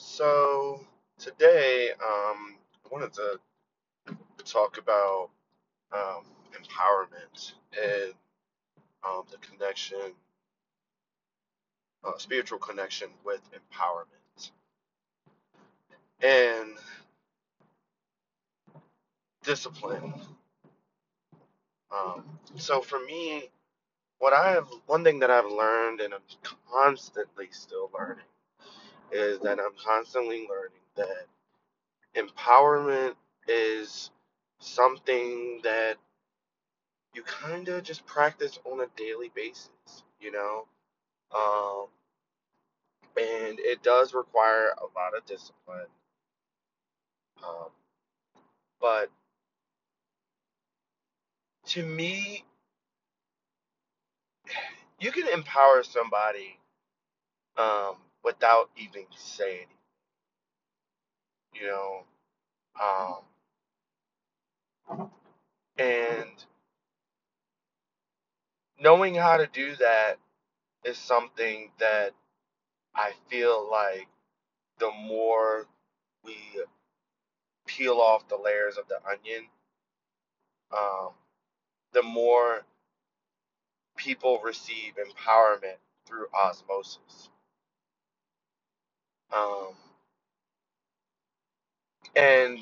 [0.00, 0.80] So
[1.18, 2.56] today, um,
[2.86, 3.40] I wanted to
[4.44, 5.30] talk about
[5.92, 8.14] um, empowerment and
[9.06, 9.98] um, the connection,
[12.04, 14.50] uh, spiritual connection with empowerment
[16.22, 16.70] and
[19.44, 20.14] discipline.
[21.96, 22.24] Um,
[22.56, 23.50] so for me,
[24.18, 26.20] what I have, one thing that I've learned and I'm
[26.70, 28.24] constantly still learning
[29.12, 31.26] is that I'm constantly learning that
[32.16, 33.14] empowerment
[33.48, 34.10] is
[34.58, 35.96] something that
[37.14, 40.66] you kind of just practice on a daily basis, you know?
[41.34, 41.86] Um,
[43.16, 45.86] and it does require a lot of discipline.
[47.42, 47.70] Um,
[48.80, 49.10] but
[51.66, 52.44] to me,
[54.98, 56.58] you can empower somebody
[57.56, 59.66] um, without even saying
[61.54, 62.04] you know?
[62.80, 63.16] Um,
[65.78, 66.44] and
[68.80, 70.16] knowing how to do that
[70.84, 72.12] is something that
[72.94, 74.08] I feel like
[74.78, 75.66] the more
[76.24, 76.36] we
[77.66, 79.46] peel off the layers of the onion,
[80.76, 81.10] um,
[81.92, 82.62] the more
[83.96, 85.76] people receive empowerment
[86.06, 87.28] through osmosis.
[89.36, 89.68] Um,
[92.16, 92.58] and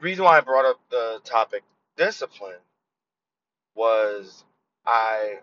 [0.00, 1.62] reason why I brought up the topic
[1.96, 2.56] discipline
[3.76, 4.44] was
[4.86, 5.38] I,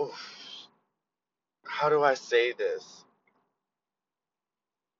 [0.00, 0.68] oof,
[1.64, 3.04] how do I say this?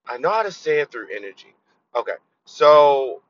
[0.06, 1.54] I know how to say it through energy.
[1.96, 2.14] Okay,
[2.46, 3.22] so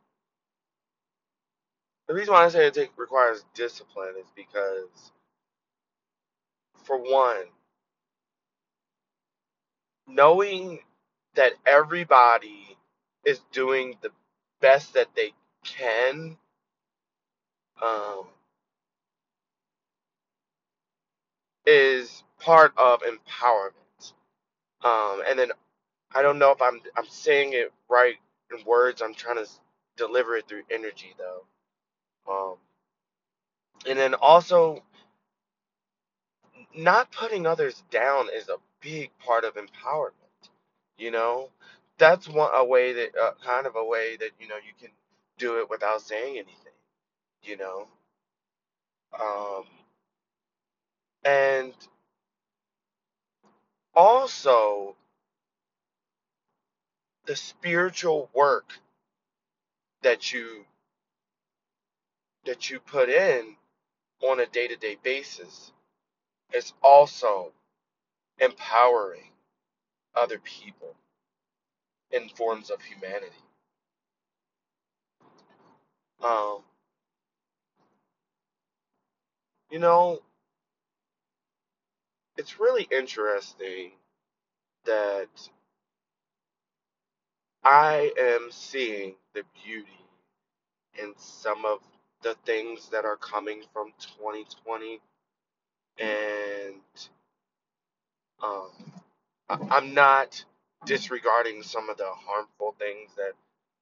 [2.08, 5.12] the reason why I say it take, requires discipline is because,
[6.84, 7.44] for one,
[10.08, 10.80] knowing
[11.36, 12.76] that everybody
[13.24, 14.10] is doing the
[14.60, 15.32] best that they
[15.64, 16.36] can
[17.82, 18.24] um,
[21.66, 24.12] is part of empowerment.
[24.84, 25.50] Um, and then
[26.14, 28.16] I don't know if I'm I'm saying it right
[28.52, 29.02] in words.
[29.02, 29.48] I'm trying to
[29.96, 31.44] deliver it through energy though.
[32.32, 32.56] Um,
[33.88, 34.82] and then also
[36.76, 40.12] not putting others down is a big part of empowerment.
[40.98, 41.50] You know,
[41.98, 44.90] that's one a way that uh, kind of a way that you know you can
[45.38, 46.72] do it without saying anything.
[47.42, 47.86] You know,
[49.20, 49.64] um,
[51.24, 51.74] and
[53.94, 54.96] also
[57.26, 58.72] the spiritual work
[60.02, 60.64] that you
[62.46, 63.56] that you put in
[64.22, 65.72] on a day-to-day basis
[66.54, 67.52] is also
[68.40, 69.30] empowering
[70.14, 70.94] other people
[72.12, 73.32] in forms of humanity.
[76.22, 76.58] Um,
[79.70, 80.20] you know,
[82.36, 83.92] it's really interesting
[84.84, 85.28] that
[87.64, 89.88] I am seeing the beauty
[90.98, 91.80] in some of
[92.22, 95.00] the things that are coming from 2020,
[96.00, 97.08] and
[98.42, 98.70] um,
[99.50, 100.44] I- I'm not
[100.86, 103.34] disregarding some of the harmful things that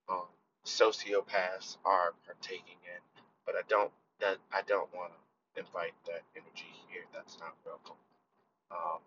[0.09, 0.25] um,
[0.67, 3.01] sociopaths are partaking in,
[3.47, 5.13] but I don't that I don't want
[5.57, 7.03] to invite that energy here.
[7.15, 7.97] That's not welcome.
[8.71, 9.01] Um,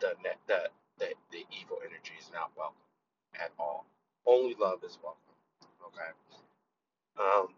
[0.00, 2.76] the net the, the the evil energy is not welcome
[3.34, 3.86] at all.
[4.26, 5.20] Only love is welcome.
[5.86, 6.12] Okay.
[7.20, 7.48] Um,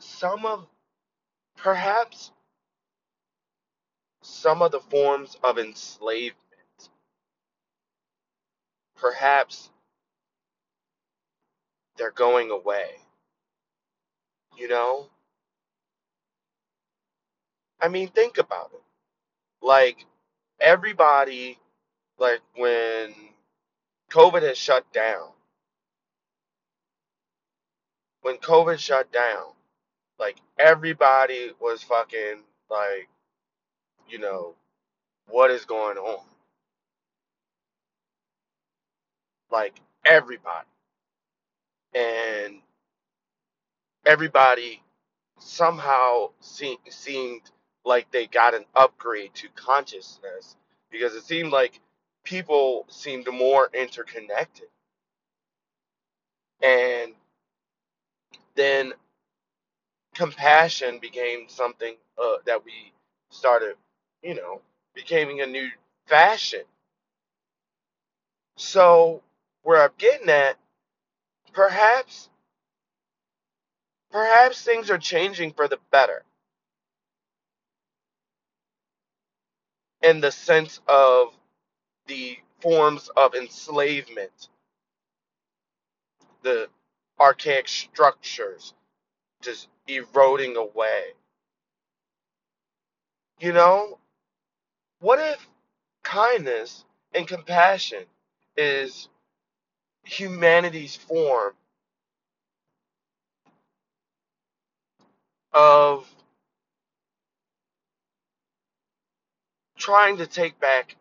[0.00, 0.66] some of
[1.62, 2.32] perhaps
[4.20, 6.34] some of the forms of enslavement,
[8.96, 9.70] perhaps
[11.96, 12.90] they're going away.
[14.58, 15.06] You know,
[17.80, 18.82] I mean, think about it.
[19.64, 20.04] Like
[20.60, 21.58] everybody,
[22.18, 23.14] like when
[24.10, 25.28] COVID has shut down,
[28.22, 29.52] when COVID shut down,
[30.22, 33.08] like everybody was fucking like,
[34.08, 34.54] you know,
[35.28, 36.24] what is going on?
[39.52, 39.74] Like
[40.06, 40.66] everybody.
[41.94, 42.56] And
[44.06, 44.82] everybody
[45.40, 47.42] somehow se- seemed
[47.84, 50.56] like they got an upgrade to consciousness
[50.90, 51.80] because it seemed like
[52.24, 54.68] people seemed more interconnected.
[56.62, 57.12] And
[58.56, 58.92] then
[60.22, 62.92] compassion became something uh, that we
[63.30, 63.76] started
[64.22, 64.60] you know,
[64.94, 65.68] becoming a new
[66.06, 66.62] fashion.
[68.56, 69.22] So
[69.62, 70.56] where I'm getting at,
[71.52, 72.28] perhaps
[74.10, 76.24] perhaps things are changing for the better
[80.02, 81.28] in the sense of
[82.06, 84.48] the forms of enslavement,
[86.42, 86.68] the
[87.20, 88.74] archaic structures
[89.42, 91.02] just eroding away.
[93.40, 93.98] You know,
[95.00, 95.48] what if
[96.04, 96.84] kindness
[97.14, 98.04] and compassion
[98.56, 99.08] is
[100.04, 101.52] humanity's form
[105.52, 106.08] of
[109.76, 110.96] trying to take back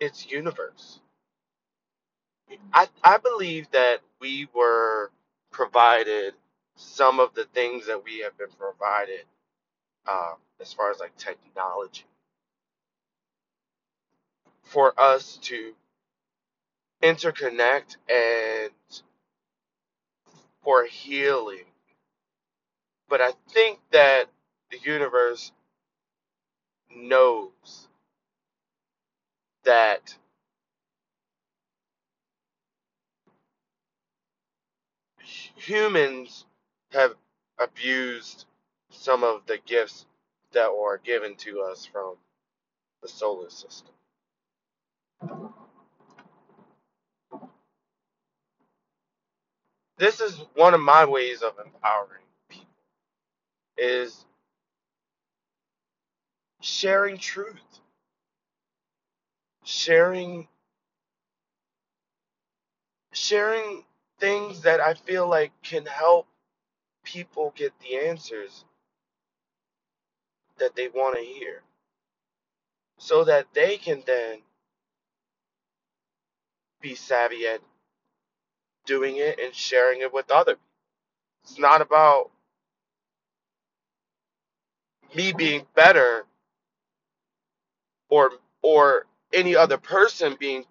[0.00, 1.00] its universe?
[2.72, 5.10] I, I believe that we were
[5.50, 6.34] provided
[6.76, 9.24] some of the things that we have been provided
[10.10, 12.04] um, as far as like technology
[14.62, 15.74] for us to
[17.02, 18.72] interconnect and
[20.62, 21.64] for healing.
[23.08, 24.26] But I think that
[24.70, 25.52] the universe
[26.94, 27.88] knows
[29.64, 30.16] that
[35.56, 36.46] humans
[36.92, 37.14] have
[37.58, 38.46] abused
[38.90, 40.06] some of the gifts
[40.52, 42.16] that were given to us from
[43.02, 43.92] the solar system.
[49.98, 52.66] This is one of my ways of empowering people
[53.78, 54.24] is
[56.60, 57.80] sharing truth,
[59.64, 60.48] sharing
[63.12, 63.84] sharing
[64.20, 66.26] things that I feel like can help
[67.04, 68.64] people get the answers
[70.58, 71.62] that they want to hear
[72.98, 74.38] so that they can then
[76.80, 77.60] be savvy at
[78.86, 80.58] doing it and sharing it with others.
[81.44, 82.30] It's not about
[85.14, 86.24] me being better
[88.10, 88.32] or
[88.62, 90.64] or any other person being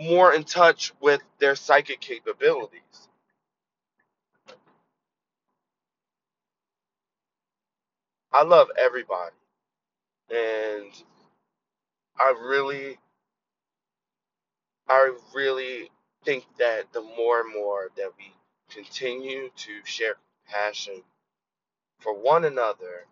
[0.00, 3.08] more in touch with their psychic capabilities.
[8.36, 9.34] I love everybody
[10.30, 10.92] and
[12.18, 12.98] I really
[14.88, 15.90] I really
[16.24, 18.34] think that the more and more that we
[18.70, 20.16] continue to share
[20.46, 21.02] compassion
[22.00, 23.06] for one another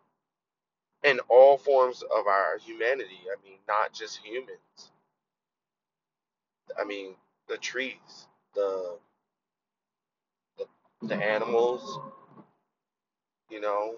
[1.03, 4.93] in all forms of our humanity, I mean, not just humans.
[6.81, 7.15] I mean,
[7.49, 8.99] the trees, the,
[11.03, 12.01] the animals,
[13.51, 13.97] you know,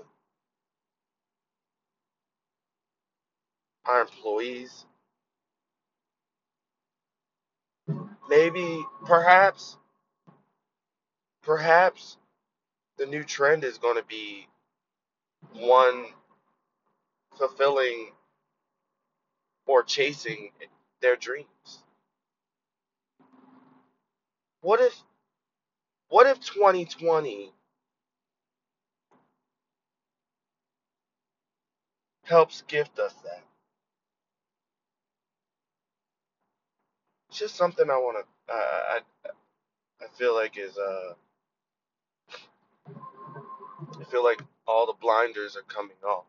[3.88, 4.84] our employees.
[8.28, 9.76] Maybe, perhaps,
[11.42, 12.16] perhaps
[12.98, 14.48] the new trend is going to be
[15.54, 16.06] one
[17.38, 18.12] fulfilling
[19.66, 20.50] or chasing
[21.00, 21.82] their dreams.
[24.62, 25.00] What if
[26.08, 27.52] what if 2020
[32.25, 33.42] helps gift us that?
[37.38, 39.00] Just something I want to I
[40.00, 41.14] I feel like is uh
[44.00, 46.25] I feel like all the blinders are coming off.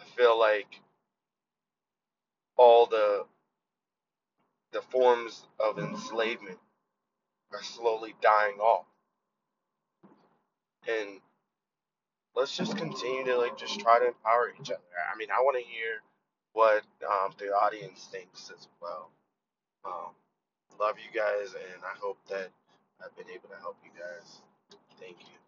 [0.00, 0.80] I feel like
[2.56, 3.24] all the
[4.72, 6.58] the forms of enslavement
[7.52, 8.86] are slowly dying off.
[10.88, 11.20] And
[12.34, 14.82] let's just continue to like just try to empower each other.
[15.12, 16.02] I mean, I want to hear
[16.52, 19.10] what um, the audience thinks as well.
[19.86, 20.12] Um,
[20.80, 22.50] love you guys, and I hope that
[23.04, 24.42] I've been able to help you guys.
[25.00, 25.45] Thank you.